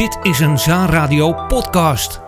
[0.00, 2.20] Dit is een Zaanradio podcast.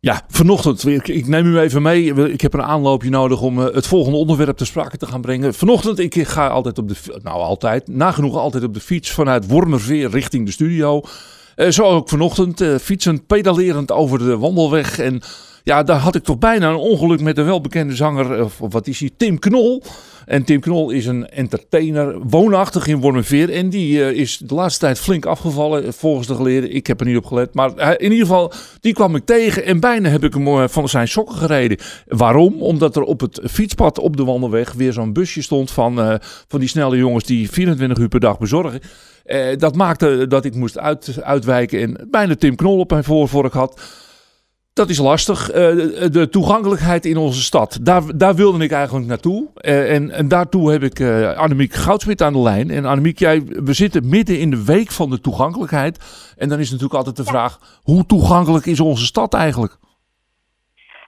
[0.00, 1.10] Ja, vanochtend weer.
[1.10, 2.30] Ik neem u even mee.
[2.32, 5.54] Ik heb een aanloopje nodig om eh, het volgende onderwerp te sprake te gaan brengen.
[5.54, 10.10] Vanochtend, ik ga altijd op de, nou altijd, nagenoeg altijd op de fiets vanuit Wormerveer
[10.10, 11.02] richting de studio.
[11.56, 14.98] Uh, zo ook vanochtend, uh, fietsend, pedalerend over de wandelweg.
[14.98, 15.22] En
[15.64, 19.00] ja, daar had ik toch bijna een ongeluk met de welbekende zanger, of wat is
[19.00, 19.82] hij, Tim Knol.
[20.26, 23.50] En Tim Knol is een entertainer, woonachtig in Wormerveer.
[23.50, 26.74] En die uh, is de laatste tijd flink afgevallen, volgens de geleerden.
[26.74, 27.54] Ik heb er niet op gelet.
[27.54, 29.64] Maar in ieder geval, die kwam ik tegen.
[29.64, 31.78] En bijna heb ik hem van zijn sokken gereden.
[32.06, 32.62] Waarom?
[32.62, 36.68] Omdat er op het fietspad op de wandelweg weer zo'n busje stond van, van die
[36.68, 38.80] snelle jongens die 24 uur per dag bezorgen.
[39.58, 43.80] dat maakte dat ik moest uit, uitwijken en bijna Tim Knol op mijn voorvork had.
[44.80, 45.48] Dat is lastig.
[45.48, 45.54] Uh,
[46.18, 47.78] de toegankelijkheid in onze stad.
[47.82, 49.50] Daar, daar wilde ik eigenlijk naartoe.
[49.56, 52.70] Uh, en, en daartoe heb ik uh, Annemiek Goudsmit aan de lijn.
[52.70, 55.96] En Annemiek, jij, we zitten midden in de week van de toegankelijkheid.
[56.38, 57.30] En dan is natuurlijk altijd de ja.
[57.30, 59.72] vraag: hoe toegankelijk is onze stad eigenlijk?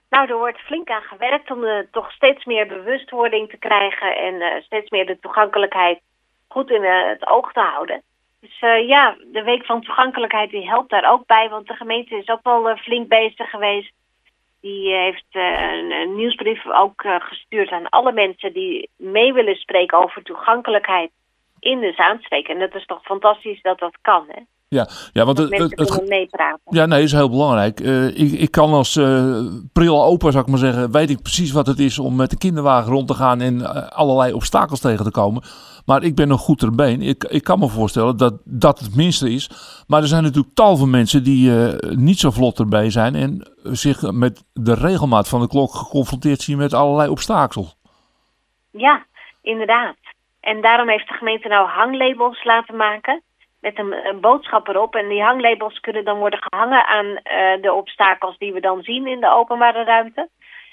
[0.09, 4.15] Nou, er wordt flink aan gewerkt om de, toch steeds meer bewustwording te krijgen.
[4.15, 5.99] En steeds meer de toegankelijkheid
[6.47, 8.01] goed in het oog te houden.
[8.39, 11.49] Dus uh, ja, de week van toegankelijkheid die helpt daar ook bij.
[11.49, 13.93] Want de gemeente is ook wel uh, flink bezig geweest.
[14.61, 19.97] Die uh, heeft een, een, nieuwsbrief ook gestuurd aan alle mensen die mee willen spreken
[19.97, 21.11] over toegankelijkheid
[21.59, 22.47] in de Zaanstreek.
[22.47, 24.41] En dat is toch fantastisch dat dat kan, hè?
[24.69, 26.61] Ja, ja want dat het, het, het meepraten.
[26.69, 27.79] Ja, nee, is heel belangrijk.
[27.79, 28.93] ik, ik kan als
[29.73, 32.37] pril opa, zou ik maar zeggen, weet ik precies wat het is om met de
[32.37, 35.43] kinderwagen rond te gaan en allerlei obstakels tegen te komen.
[35.87, 37.01] Maar ik ben nog goed ter been.
[37.01, 39.49] Ik, ik kan me voorstellen dat dat het minste is.
[39.87, 43.15] Maar er zijn natuurlijk tal van mensen die uh, niet zo vlot erbij zijn.
[43.15, 47.75] En zich met de regelmaat van de klok geconfronteerd zien met allerlei obstakels.
[48.71, 49.05] Ja,
[49.41, 49.95] inderdaad.
[50.39, 53.21] En daarom heeft de gemeente nou hanglabels laten maken.
[53.67, 54.95] Met een, een boodschap erop.
[54.95, 59.07] En die hanglabels kunnen dan worden gehangen aan uh, de obstakels die we dan zien
[59.07, 60.29] in de openbare ruimte.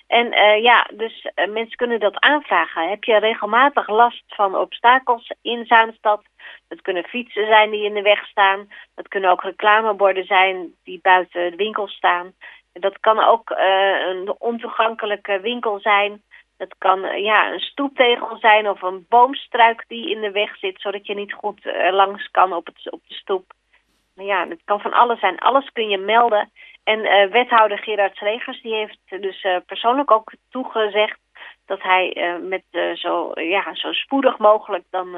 [0.07, 2.89] En uh, ja, dus uh, mensen kunnen dat aanvragen.
[2.89, 6.23] Heb je regelmatig last van obstakels in Zaanstad?
[6.69, 8.69] Dat kunnen fietsen zijn die in de weg staan.
[8.95, 12.33] Dat kunnen ook reclameborden zijn die buiten de winkel staan.
[12.73, 13.51] Dat kan ook
[14.09, 16.23] een ontoegankelijke winkel zijn.
[16.57, 21.07] Dat kan ja, een stoeptegel zijn of een boomstruik die in de weg zit, zodat
[21.07, 21.61] je niet goed
[21.91, 23.53] langs kan op, het, op de stoep.
[24.15, 25.39] Maar ja, het kan van alles zijn.
[25.39, 26.51] Alles kun je melden.
[26.85, 31.19] En uh, wethouder Gerard Slegers die heeft dus uh, persoonlijk ook toegezegd
[31.67, 32.65] dat hij met
[32.95, 35.13] zo, ja, zo spoedig mogelijk dan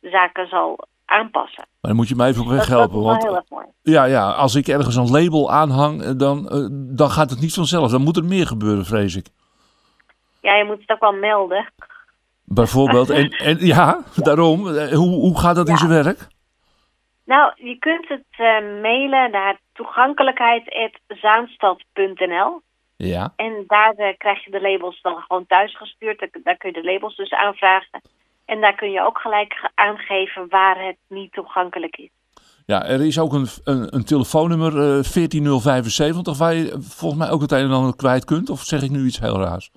[0.00, 1.64] de zaken zal aanpassen.
[1.80, 3.16] Maar dan moet je mij even op weg helpen.
[3.16, 3.66] Is heel erg mooi.
[3.82, 6.48] Ja, ja, als ik ergens een label aanhang, dan,
[6.96, 7.90] dan gaat het niet vanzelf.
[7.90, 9.26] Dan moet er meer gebeuren, vrees ik.
[10.40, 11.70] Ja, je moet het ook wel melden.
[12.44, 13.10] Bijvoorbeeld.
[13.20, 14.68] en, en ja, daarom.
[14.68, 15.72] Hoe, hoe gaat dat ja.
[15.72, 16.26] in zijn werk?
[17.24, 22.60] Nou, je kunt het uh, mailen naar toegankelijkheid.zaanstad.nl.
[22.96, 23.32] Ja.
[23.36, 26.18] En daar uh, krijg je de labels dan gewoon thuis gestuurd.
[26.18, 28.00] Daar, daar, kun je de labels dus aanvragen.
[28.44, 32.08] En daar kun je ook gelijk aangeven waar het niet toegankelijk is.
[32.66, 37.40] Ja, er is ook een, een, een telefoonnummer uh, 14075 waar je volgens mij ook
[37.40, 38.50] het een en ander kwijt kunt.
[38.50, 39.70] Of zeg ik nu iets heel raars?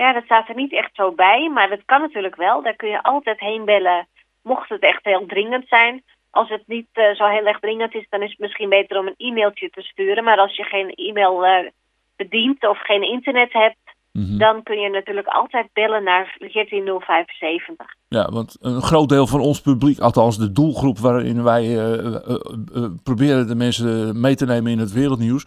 [0.00, 1.48] Ja, dat staat er niet echt zo bij.
[1.48, 2.62] Maar dat kan natuurlijk wel.
[2.62, 4.08] Daar kun je altijd heen bellen
[4.42, 8.06] mocht het echt heel dringend zijn als het niet uh, zo heel erg dringend is,
[8.08, 10.24] dan is het misschien beter om een e-mailtje te sturen.
[10.24, 11.68] Maar als je geen e-mail uh,
[12.16, 14.38] bedient of geen internet hebt, mm -hmm.
[14.38, 17.86] dan kun je natuurlijk altijd bellen naar 14075.
[18.08, 23.46] Ja, want een groot deel van ons publiek, althans de doelgroep waarin wij uh, proberen
[23.46, 25.44] de mensen mee te nemen in het wereldnieuws,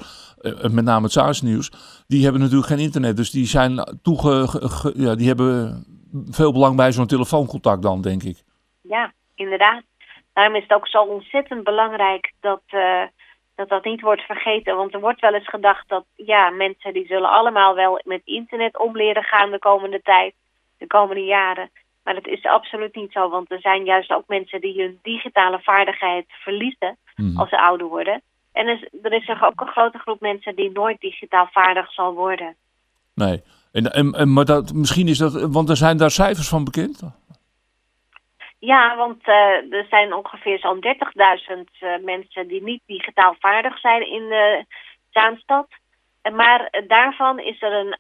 [0.72, 1.72] met name het SARS-nieuws,
[2.08, 3.18] die hebben natuurlijk geen internet.
[3.18, 4.62] Dus die, zijn toege,
[4.96, 5.84] ja, die hebben
[6.30, 8.44] veel belang bij zo'n telefooncontact dan, denk ik.
[8.82, 9.84] Ja, inderdaad.
[10.34, 12.62] Daarom is het ook zo ontzettend belangrijk dat,
[13.56, 14.76] dat dat niet wordt vergeten.
[14.76, 18.80] Want er wordt wel eens gedacht dat ja, mensen die zullen allemaal wel met internet
[18.80, 20.34] om leren gaan de komende tijd,
[20.78, 21.70] de komende jaren.
[22.04, 25.60] Maar dat is absoluut niet zo, want er zijn juist ook mensen die hun digitale
[25.60, 27.38] vaardigheid verliezen mm.
[27.38, 28.22] als ze ouder worden.
[28.52, 32.14] En er is, er is ook een grote groep mensen die nooit digitaal vaardig zal
[32.14, 32.56] worden.
[33.14, 33.42] Nee,
[33.72, 37.04] en, en, en, maar dat, misschien is dat, want er zijn daar cijfers van bekend?
[38.66, 44.08] Ja, want uh, er zijn ongeveer zo'n 30.000 uh, mensen die niet digitaal vaardig zijn
[44.08, 44.66] in de
[45.10, 45.68] Zaanstad.
[46.32, 47.98] Maar uh, daarvan is er een,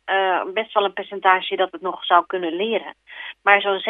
[0.53, 2.95] best wel een percentage dat het nog zou kunnen leren.
[3.41, 3.83] Maar zo'n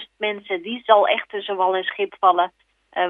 [0.00, 2.52] 17.000 mensen, die zal echt tussen wal en schip vallen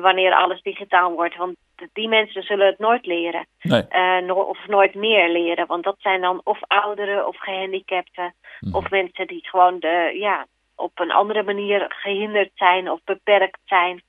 [0.01, 1.37] wanneer alles digitaal wordt.
[1.37, 1.57] Want
[1.93, 3.47] die mensen zullen het nooit leren.
[3.63, 4.23] Nee.
[4.23, 5.67] No of nooit meer leren.
[5.67, 8.35] Want dat zijn dan of ouderen of gehandicapten.
[8.61, 8.75] Mm.
[8.75, 10.47] Of mensen die gewoon de, ja,
[10.79, 14.03] op een andere manier gehinderd zijn of beperkt zijn.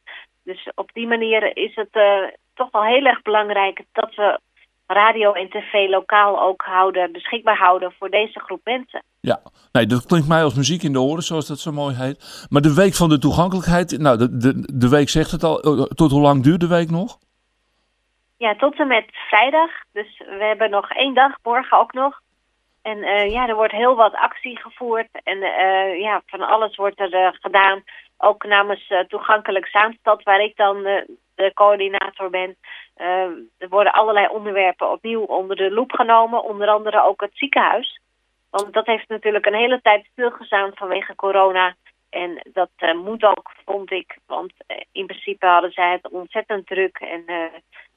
[0.44, 2.24] Dus op die manier is het uh,
[2.54, 4.40] toch wel heel erg belangrijk dat we
[4.88, 9.04] radio en tv lokaal ook houden, beschikbaar houden voor deze groep mensen.
[9.22, 9.40] Ja,
[9.72, 12.48] nee, dat klinkt mij als muziek in de oren, zoals dat zo mooi heet.
[12.50, 15.62] Maar de week van de toegankelijkheid, nou, de, de, de week zegt het al.
[15.62, 17.18] Eh, tot hoe lang duurt de week nog?
[18.38, 19.70] Ja, tot en met vrijdag.
[19.94, 22.22] Dus we hebben nog één dag, morgen ook nog.
[22.90, 25.10] En uh, ja, er wordt heel wat actie gevoerd.
[25.24, 27.84] En uh, ja, van alles wordt er uh, gedaan.
[28.18, 30.84] Ook namens Toegankelijk Zaanstad, waar ik dan
[31.36, 32.56] de coördinator ben.
[33.58, 36.44] er worden allerlei onderwerpen opnieuw onder de loep genomen.
[36.44, 38.00] Onder andere ook het ziekenhuis.
[38.50, 41.76] Want dat heeft natuurlijk een hele tijd stilgestaan vanwege corona.
[42.10, 44.18] En dat moet ook, vond ik.
[44.26, 44.54] Want
[44.92, 46.98] in principe hadden zij het ontzettend druk.
[46.98, 47.24] En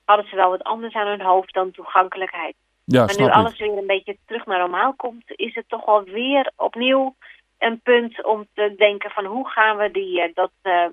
[0.05, 2.55] hadden ze wel wat anders aan hun hoofd dan toegankelijkheid.
[2.93, 6.03] Ja, maar nu alles weer een beetje terug naar normaal komt, is het toch wel
[6.03, 7.15] weer opnieuw
[7.59, 10.87] een punt om te denken van hoe gaan we die, eh, dat, uh,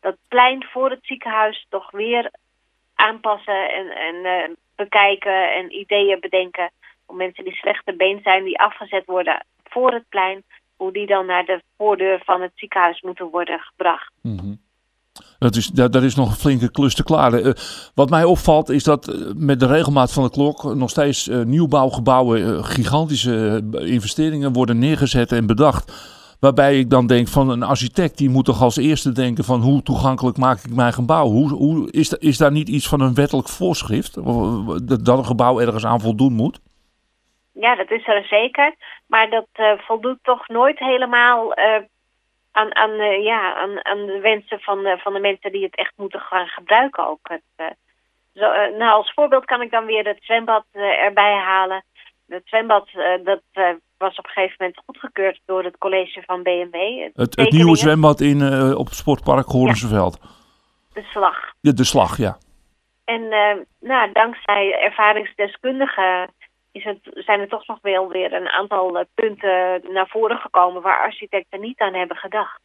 [0.00, 2.30] dat plein voor het ziekenhuis toch weer
[2.94, 6.70] aanpassen en, en uh, bekijken en ideeën bedenken.
[7.06, 10.42] Om mensen die slechte been zijn, die afgezet worden voor het plein,
[10.76, 14.12] hoe die dan naar de voordeur van het ziekenhuis moeten worden gebracht.
[14.22, 14.63] Mm
[15.38, 17.46] dat is, dat, is nog een flinke klus te klaren.
[17.46, 17.52] Uh,
[17.94, 21.44] wat mij opvalt is dat uh, met de regelmaat van de klok nog steeds uh,
[21.44, 26.12] nieuwbouwgebouwen, gigantische investeringen worden neergezet en bedacht.
[26.40, 29.82] Waarbij ik dan denk van een architect die moet toch als eerste denken van hoe
[29.82, 31.26] toegankelijk maak ik mijn gebouw?
[31.26, 35.60] Hoe, hoe, is, is daar niet iets van een wettelijk voorschrift dat, dat een gebouw
[35.60, 36.60] ergens aan voldoen moet?
[37.52, 38.74] Ja, dat is er zeker.
[39.06, 39.46] Maar dat
[39.86, 41.54] voldoet toch nooit helemaal
[42.54, 45.76] aan, aan, uh, ja, aan, aan de wensen van, uh, van de mensen die het
[45.76, 47.28] echt moeten gaan gebruiken ook.
[47.28, 47.66] Het, uh,
[48.34, 48.46] zo,
[48.78, 51.84] nou, als voorbeeld kan ik dan weer het zwembad erbij halen.
[52.28, 52.88] Het zwembad
[53.24, 53.42] dat
[53.98, 56.74] was op een gegeven moment goedgekeurd door het college van BMW.
[57.14, 58.42] Het, het nieuwe zwembad in,
[58.76, 60.18] op het sportpark Hoornseveld.
[60.22, 60.28] Ja.
[60.92, 61.52] De slag.
[61.60, 62.36] De, de slag, ja.
[63.04, 63.28] En
[63.80, 66.34] nou, dankzij ervaringsdeskundigen
[66.74, 70.82] is het, zijn er toch nog wel weer een aantal eh, punten naar voren gekomen
[70.82, 72.60] waar architecten niet aan hebben gedacht.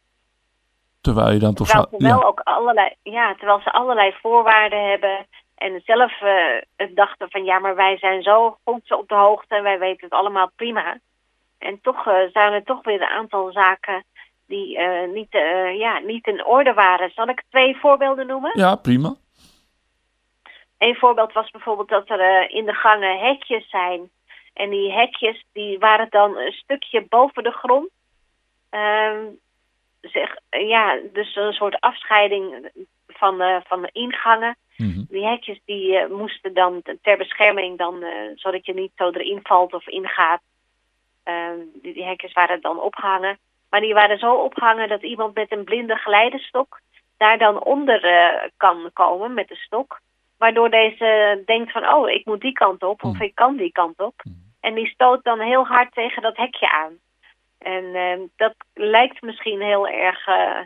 [1.00, 5.26] Terwijl je dan toch terwijl ze wel ook allerlei, ja, terwijl ze allerlei voorwaarden hebben
[5.54, 9.62] en zelf uh, dachten van ja, maar wij zijn zo goed op de hoogte en
[9.62, 10.98] wij weten het allemaal prima.
[11.58, 14.04] En toch uh, zijn er toch weer een aantal zaken
[14.46, 15.32] die uh, niet,
[15.78, 17.10] ja, niet in orde waren.
[17.10, 18.50] Zal ik twee voorbeelden noemen?
[18.54, 19.14] Ja, prima.
[20.80, 24.10] Een voorbeeld was bijvoorbeeld dat er uh, in de gangen hekjes zijn.
[24.52, 27.90] En die hekjes die waren dan een stukje boven de grond.
[28.70, 29.18] Uh,
[30.00, 32.70] zeg, ja, dus een soort afscheiding
[33.06, 34.56] van de, van de ingangen.
[34.76, 35.06] Mm -hmm.
[35.08, 39.40] Die hekjes die uh, moesten dan ter bescherming, dan, uh, zodat je niet zo erin
[39.42, 40.42] valt of ingaat.
[41.22, 43.38] Ehm, die, die hekjes waren dan opgehangen.
[43.70, 46.80] Maar die waren zo opgehangen dat iemand met een blinde geleidestok
[47.16, 48.00] daar dan onder
[48.56, 50.00] kan komen met de stok.
[50.40, 53.22] Waardoor deze denkt van, oh, ik moet die kant op of mm.
[53.22, 54.14] ik kan die kant op.
[54.22, 54.52] Mm.
[54.60, 56.92] En die stoot dan heel hard tegen dat hekje aan.
[57.58, 60.58] En uh, dat lijkt misschien heel erg uh,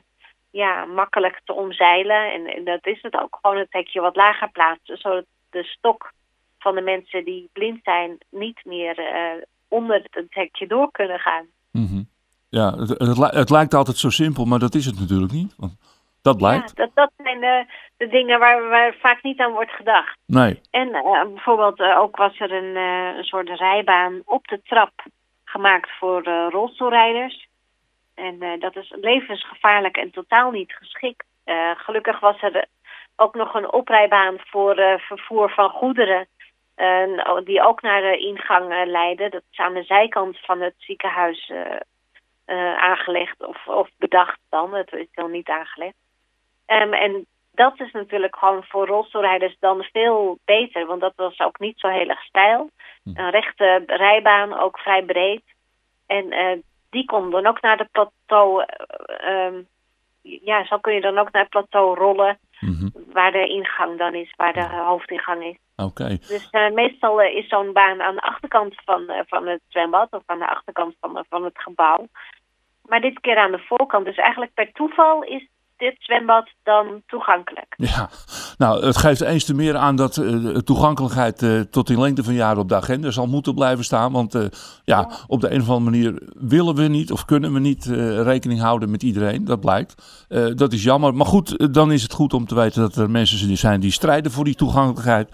[0.51, 2.33] ja, makkelijk te omzeilen.
[2.33, 3.39] En, en, dat is het ook.
[3.41, 4.99] Gewoon het hekje wat lager plaatsen.
[4.99, 6.13] Zodat de stok
[6.59, 11.47] van de mensen die blind zijn niet meer uh, onder het hekje door kunnen gaan.
[11.71, 12.09] Mm -hmm.
[12.49, 15.55] Ja, het, het, het, lijkt altijd zo simpel, maar dat is het natuurlijk niet.
[15.57, 15.77] Want
[16.25, 16.73] dat blijkt.
[16.77, 17.65] Ja, dat, dat zijn de,
[17.97, 20.19] de dingen waar, waar vaak niet aan wordt gedacht.
[20.27, 20.61] Nee.
[20.71, 24.93] En uh, bijvoorbeeld uh, ook was er een, uh, een soort rijbaan op de trap
[25.45, 27.49] gemaakt voor rolstoelrijders.
[28.15, 31.27] En dat is levensgevaarlijk en totaal niet geschikt.
[31.77, 32.67] gelukkig was er
[33.17, 36.27] ook nog een oprijbaan voor vervoer van goederen.
[37.45, 39.31] die ook naar de ingang leiden.
[39.31, 41.53] Dat is aan de zijkant van het ziekenhuis
[42.77, 44.75] aangelegd of, of bedacht dan.
[44.75, 46.04] Het is dan niet aangelegd.
[46.67, 50.87] Um, en dat is natuurlijk gewoon voor rolstoelrijders dan veel beter.
[50.87, 52.71] Want dat was ook niet zo heel erg stijl.
[53.03, 53.19] Hm.
[53.19, 55.43] Een rechte rijbaan, ook vrij breed.
[56.07, 56.59] En uh,
[56.91, 58.65] die kon dan ook naar de plateau...
[59.25, 59.67] Uh, um,
[60.23, 62.39] ja, zo kun je dan ook naar het plateau rollen.
[62.61, 62.93] Mm -hmm.
[63.13, 65.57] Waar de ingang dan is, waar de hoofdingang is.
[65.77, 65.89] Oké.
[65.89, 66.17] Okay.
[66.17, 70.13] Dus uh, meestal is zo'n baan aan de achterkant van, van het zwembad...
[70.13, 72.07] of aan de achterkant van, van het gebouw.
[72.83, 74.05] Maar dit keer aan de voorkant.
[74.05, 75.49] Dus eigenlijk per toeval is
[75.85, 77.75] dit zwembad dan toegankelijk.
[77.77, 78.11] Ja,
[78.59, 82.35] nou, het geeft eens te meer aan dat uh, toegankelijkheid uh, tot in lengte van
[82.35, 84.13] jaren op de agenda zal moeten blijven staan.
[84.13, 84.43] Want uh,
[84.85, 87.85] ja, ja, op de een of andere manier willen we niet of kunnen we niet
[88.25, 89.45] rekening houden met iedereen.
[89.45, 89.95] Dat blijkt.
[90.57, 91.15] dat is jammer.
[91.15, 94.33] Maar goed, dan is het goed om te weten dat er mensen zijn die strijden
[94.33, 95.29] voor die toegankelijkheid.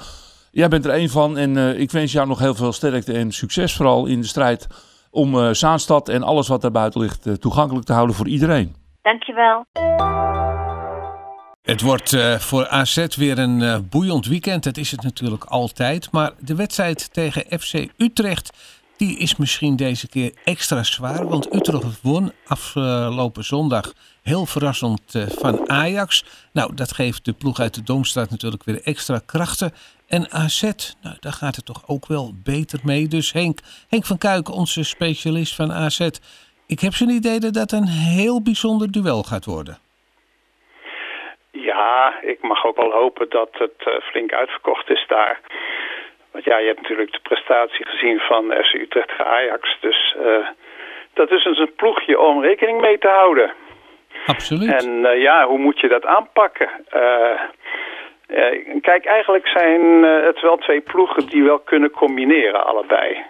[0.50, 3.76] Jij bent er een van en ik wens jou nog heel veel sterkte en succes
[3.76, 4.66] vooral in de strijd
[5.10, 8.79] om Zaanstad en alles wat daar buiten ligt toegankelijk te houden voor iedereen.
[9.02, 9.66] Dankjewel.
[11.62, 14.64] Het wordt uh, voor AZ weer een uh, boeiend weekend.
[14.64, 16.10] Dat is het natuurlijk altijd.
[16.10, 21.28] Maar de wedstrijd tegen FC Utrecht die is misschien deze keer extra zwaar.
[21.28, 23.92] Want Utrecht won afgelopen zondag
[24.22, 26.24] heel verrassend uh, van Ajax.
[26.52, 29.72] Nou, dat geeft de ploeg uit de Doomstraat natuurlijk weer extra krachten.
[30.06, 30.62] En AZ,
[31.02, 33.08] nou, daar gaat het toch ook wel beter mee.
[33.08, 36.08] Dus Henk, Henk van Kuiken, onze specialist van AZ.
[36.74, 39.76] Ik heb zo'n idee dat dat een heel bijzonder duel gaat worden.
[41.50, 45.40] Ja, ik mag ook wel hopen dat het uh, flink uitverkocht is daar.
[46.30, 49.76] Want ja, je hebt natuurlijk de prestatie gezien van FC Utrecht Ajax.
[49.80, 50.46] Dus uh,
[51.14, 53.52] dat is dus een ploegje om rekening mee te houden.
[54.26, 54.72] Absoluut.
[54.82, 56.68] En uh, ja, hoe moet je dat aanpakken?
[58.80, 63.24] kijk, eigenlijk zijn het wel twee ploegen die wel kunnen combineren, allebei.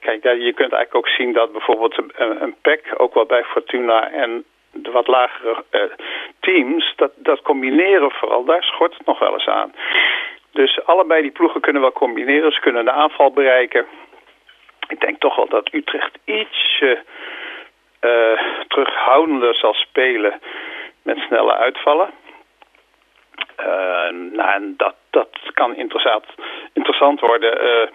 [0.00, 4.10] Kijk, je kunt eigenlijk ook zien dat bijvoorbeeld een, een PEC, ook wel bij Fortuna
[4.10, 5.82] en de wat lagere uh,
[6.40, 9.74] teams, dat, dat combineren vooral, daar schort het nog wel eens aan.
[10.52, 13.86] Dus allebei die ploegen kunnen wel combineren, ze kunnen de aanval bereiken.
[14.88, 20.40] Ik denk toch wel dat Utrecht iets uh, terughoudender zal spelen
[21.02, 22.10] met snelle uitvallen.
[23.60, 26.24] Uh, nou, en dat, dat kan interessant,
[26.72, 27.64] interessant worden.
[27.64, 27.88] Uh,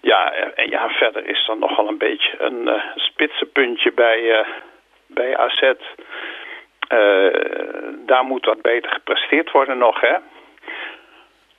[0.00, 4.44] ja, en ja, verder is er nog wel een beetje een uh, spitsenpuntje bij,
[5.06, 5.72] bij AZ.
[8.06, 10.16] daar moet wat beter gepresteerd worden nog, hè.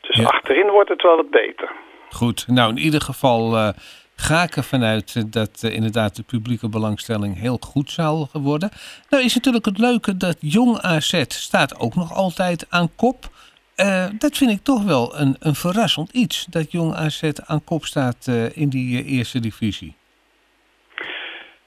[0.02, 1.70] Dus achterin wordt het wel wat beter.
[2.10, 3.74] Goed, nou in ieder geval
[4.30, 8.70] ga ik ervan uit dat uh, inderdaad de publieke belangstelling heel goed zal worden.
[9.10, 13.20] Nou is natuurlijk het leuke dat Jong AZ staat ook nog altijd aan kop.
[13.78, 17.84] Uh, dat vind ik toch wel een, een verrassend iets, dat Jong AZ aan kop
[17.84, 19.96] staat in die eerste divisie.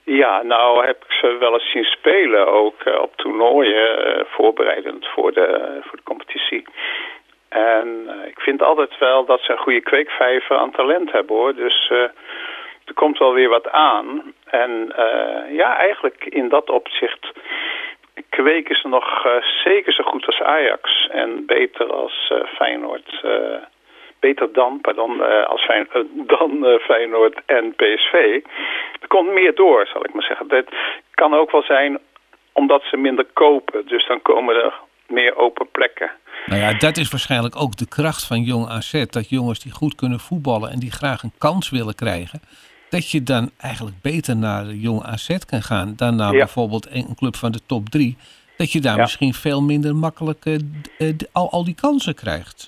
[0.05, 3.87] Ja, nou heb ik ze wel eens zien spelen, ook op toernooien,
[4.27, 6.65] voorbereidend voor de, voor de competitie.
[7.49, 7.89] En
[8.27, 11.55] ik vind altijd wel dat ze een goede kweekvijver aan talent hebben hoor.
[11.55, 11.93] Dus
[12.85, 14.35] er komt wel weer wat aan.
[14.45, 17.33] En uh, ja, eigenlijk in dat opzicht
[18.29, 19.27] kweken ze nog
[19.65, 21.09] zeker zo goed als Ajax.
[21.13, 23.25] En beter als Feyenoord.
[24.21, 28.41] beter dan, pardon, als Fijn, dan Feyenoord en PSV.
[29.01, 30.49] Er komt meer door, zal ik maar zeggen.
[30.49, 30.65] Dat
[31.15, 31.99] kan ook wel zijn
[32.53, 33.87] omdat ze minder kopen.
[33.87, 34.75] Dus dan komen er
[35.07, 36.11] meer open plekken.
[36.47, 39.05] Nou ja, dat is waarschijnlijk ook de kracht van Jong AZ.
[39.11, 42.41] Dat jongens die goed kunnen voetballen en die graag een kans willen krijgen.
[42.97, 47.37] Dat je dan eigenlijk beter naar Jong AZ kan gaan dan naar bijvoorbeeld een club
[47.37, 48.17] van de top drie.
[48.57, 50.59] Dat je daar misschien veel minder makkelijk uh,
[51.33, 52.59] al, al die kansen krijgt.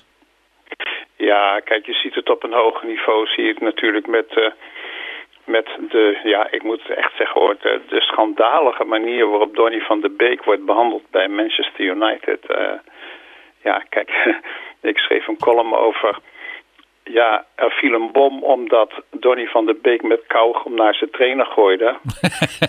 [1.15, 3.27] Ja, kijk, je ziet het op een hoger niveau.
[3.27, 4.51] Zie je het natuurlijk met, uh,
[5.45, 10.01] met de, ja, ik moet echt zeggen hoor, de, de schandalige manier waarop Donny van
[10.01, 12.39] de Beek wordt behandeld bij Manchester United.
[12.47, 12.79] Uh,
[13.63, 14.09] ja, kijk,
[14.91, 16.19] ik schreef een column over...
[17.09, 21.45] Ja, er viel een bom omdat Donny van der Beek met kauwgom naar zijn trainer
[21.45, 21.97] gooide.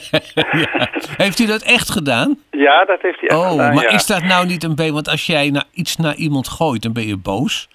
[1.25, 2.39] Heeft hij dat echt gedaan?
[2.51, 4.93] Ja, dat heeft hij echt oh, gedaan, maar is dat nou niet een beetje...
[4.93, 7.69] Want als jij nou iets naar iemand gooit, dan ben je boos.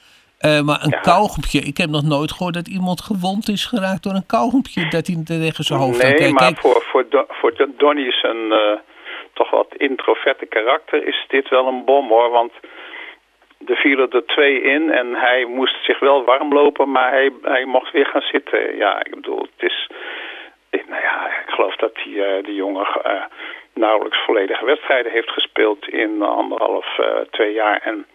[0.45, 0.99] Uh, maar een ja.
[0.99, 5.07] kauwgompje, ik heb nog nooit gehoord dat iemand gewond is geraakt door een kauwgompje dat
[5.07, 6.59] hij tegen zijn hoofd Nee, kijk, maar kijk.
[6.59, 8.79] voor, voor, voor Donny is een uh,
[9.33, 12.29] toch wat introverte karakter is dit wel een bom hoor.
[12.29, 12.51] Want
[13.65, 17.65] er vielen er twee in en hij moest zich wel warm lopen, maar hij, hij
[17.65, 18.77] mocht weer gaan zitten.
[18.77, 19.89] Ja, ik bedoel, het is...
[20.87, 23.23] Nou ja, ik geloof dat die, uh, die jongen uh,
[23.73, 27.81] nauwelijks volledige wedstrijden heeft gespeeld in anderhalf, uh, twee jaar.
[27.83, 28.05] En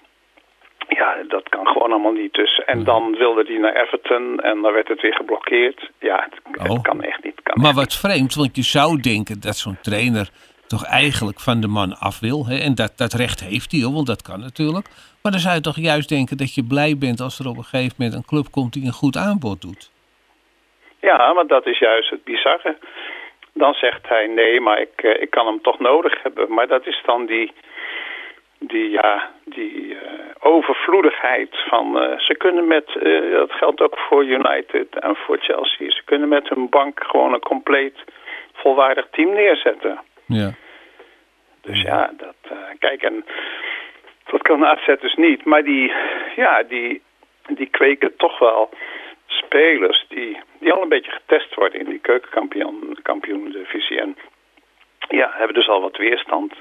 [0.89, 2.35] ja, dat kan gewoon allemaal niet.
[2.35, 5.91] Dus, en dan wilde hij naar Everton en dan werd het weer geblokkeerd.
[5.99, 6.83] Ja, het, oh.
[6.83, 7.41] kan echt niet.
[7.43, 7.99] Kan maar echt wat niet.
[7.99, 10.29] vreemd, want je zou denken dat zo'n trainer
[10.69, 12.47] toch eigenlijk van de man af wil.
[12.47, 12.57] Hè?
[12.59, 14.87] En dat, dat recht heeft hij, want dat kan natuurlijk.
[15.23, 17.71] Maar dan zou je toch juist denken dat je blij bent als er op een
[17.73, 19.91] gegeven moment een club komt die een goed aanbod doet.
[21.01, 22.77] Ja, maar dat is juist het bizarre.
[23.53, 26.53] Dan zegt hij nee, maar ik, ik kan hem toch nodig hebben.
[26.55, 27.53] Maar dat is dan die,
[28.59, 29.99] die, ja, die uh,
[30.41, 32.03] overvloedigheid van...
[32.03, 32.87] Uh, ze kunnen met,
[33.33, 35.91] dat geldt ook voor United en voor Chelsea...
[35.91, 37.97] ze kunnen met hun bank gewoon een compleet
[38.53, 40.01] volwaardig team neerzetten.
[40.29, 40.55] Ja.
[41.61, 42.35] Dus ja, dat,
[42.79, 43.25] kijk, en
[44.25, 45.45] dat kan AZ dus niet.
[45.45, 45.93] Maar die,
[46.37, 47.03] ja, die,
[47.47, 48.71] die kweken toch wel
[49.27, 54.01] spelers die, die al een beetje getest worden in die keukenkampioen-divisie.
[54.01, 54.17] En
[55.09, 56.53] ja, hebben dus al wat weerstand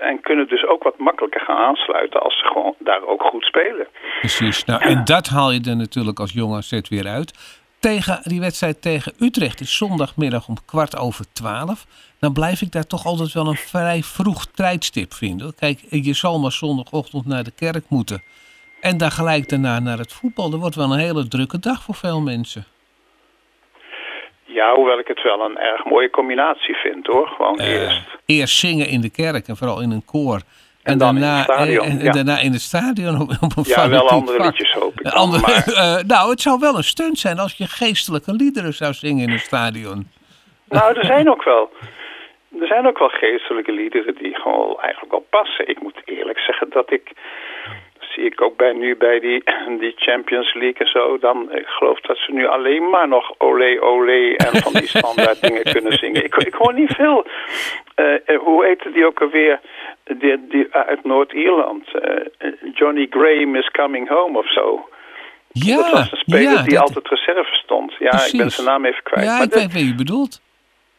[0.00, 3.86] en kunnen dus ook wat makkelijker gaan aansluiten als ze gewoon daar ook goed spelen.
[4.18, 4.64] Precies.
[4.64, 7.62] Nou, en dat haal je er natuurlijk als jong AZ weer uit.
[7.80, 11.86] Tegen die wedstrijd tegen Utrecht is zondagmiddag om kwart over twaalf.
[12.20, 15.54] Dan blijf ik daar toch altijd wel een vrij vroeg tijdstip vinden.
[15.54, 18.22] Kijk, je zal maar zondagochtend naar de kerk moeten.
[18.80, 20.50] En dan gelijk daarna naar het voetbal.
[20.50, 22.64] Dat wordt wel een hele drukke dag voor veel mensen.
[24.44, 27.28] Ja, hoewel ik het wel een erg mooie combinatie vind hoor.
[27.28, 28.02] Gewoon Eh, eerst.
[28.26, 30.40] Eerst zingen in de kerk en vooral in een koor.
[30.86, 32.12] En, dan in daarna, het stadion, en, en ja.
[32.12, 34.46] daarna in het stadion op, op een Ja, wel andere vak.
[34.46, 35.06] liedjes hoop ik.
[35.12, 38.92] Andere- maar- eh, nou, het zou wel een stunt zijn als je geestelijke liederen zou
[38.92, 40.08] zingen in een stadion.
[40.68, 41.70] Nou, er zijn ook wel.
[42.60, 45.68] Er zijn ook wel geestelijke liederen die gewoon eigenlijk wel passen.
[45.68, 47.12] Ik moet eerlijk zeggen dat ik.
[48.16, 49.42] Zie ik ook bij, nu bij die,
[49.82, 51.18] die Champions League en zo.
[51.18, 55.40] Dan, ik geloof dat ze nu alleen maar nog olé olé en van die standaard
[55.40, 56.24] dingen kunnen zingen.
[56.24, 57.26] Ik, ik hoor niet veel.
[57.94, 59.60] eh, eh, hoe heette die ook alweer?
[60.04, 61.84] Die, die uit Noord-Ierland.
[62.00, 64.88] Eh, Johnny Graham is coming home of zo.
[65.52, 67.92] Ja, dat was een speler ja, die dat- altijd reserve stond.
[67.98, 69.26] Ja, ik ben zijn naam even kwijt.
[69.26, 70.40] Ja, maar ik weet wie je bedoelt.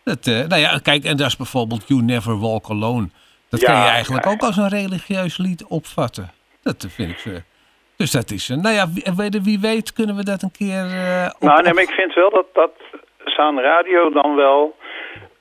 [0.03, 3.07] Dat, eh, nou ja, kijk, en dat is bijvoorbeeld You Never Walk Alone.
[3.49, 4.31] Dat Ja, kan je eigenlijk ja.
[4.31, 6.29] ook als een religieus lied opvatten.
[6.67, 7.33] Dat vind ik.
[7.33, 7.39] eh,
[7.97, 8.61] dus dat is een.
[8.61, 8.85] Nou ja,
[9.43, 10.83] wie, weet kunnen we dat een keer.
[10.85, 12.71] eh, op, Nou, nee, maar ik vind wel dat, dat
[13.25, 14.75] Zaan Radio dan wel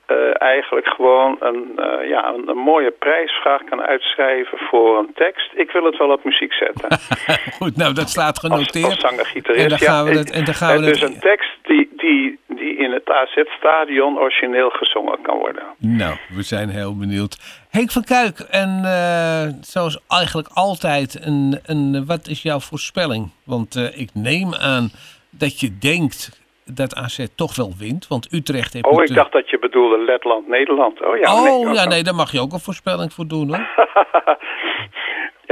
[0.07, 5.51] eh, eigenlijk gewoon een, eh, ja, een, een mooie prijsvraag kan uitschrijven voor een tekst.
[5.55, 6.87] Ik wil het wel op muziek zetten.
[7.59, 8.85] Goed, nou, dat staat Als, genoteerd.
[8.85, 9.63] als zanger-gitarist.
[9.63, 12.77] En dan gaan we dat- en dan gaan we dus een tekst die, die, die
[12.77, 15.63] in het AZ-stadion origineel gezongen kan worden.
[15.77, 17.37] Nou, we zijn heel benieuwd.
[17.69, 23.31] Henk van Kuik, en eh, zoals eigenlijk altijd, een, een, wat is jouw voorspelling?
[23.45, 24.89] Want ik neem aan
[25.29, 29.49] dat je denkt dat AZ toch wel wint, want Utrecht heeft Oh, ik dacht dat
[29.49, 31.01] je bedoelde Letland-Nederland.
[31.05, 33.47] Oh ja, nee, oh, ja, ook nee, daar mag je ook een voorspelling voor doen,
[33.47, 33.67] hoor.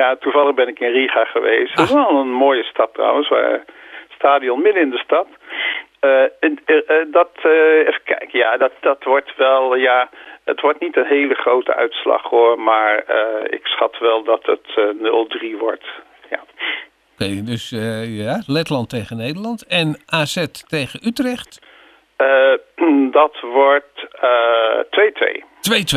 [0.02, 1.76] ja, toevallig ben ik in Riga geweest.
[1.76, 2.10] Dat is Ah.
[2.10, 3.28] wel een mooie stad trouwens.
[3.30, 3.64] waar-
[4.18, 5.28] stadion midden in de stad.
[6.00, 6.30] Eh, eh,
[6.66, 10.10] eh, dat, eh, even kijken, ja, dat, dat wordt wel, ja,
[10.44, 14.68] het wordt niet een hele grote uitslag hoor, maar eh, ik schat wel dat het
[14.76, 14.84] eh,
[15.54, 15.86] 0-3 wordt.
[16.30, 16.40] Ja.
[17.20, 21.60] Oké, dus eh, ja, Letland tegen Nederland en AZ tegen Utrecht.
[22.16, 22.28] Eh,
[23.20, 25.40] dat wordt eh,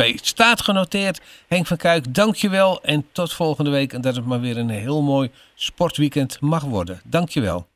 [0.05, 0.11] 2-2.
[0.11, 0.15] 2-2.
[0.15, 1.45] Staat genoteerd.
[1.47, 2.79] Henk van Kuik, dankjewel.
[2.81, 3.93] En tot volgende week.
[3.93, 7.01] En dat het maar weer een heel mooi sportweekend mag worden.
[7.03, 7.67] Dankjewel.